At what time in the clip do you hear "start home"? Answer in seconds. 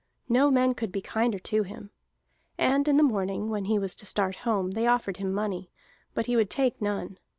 4.07-4.71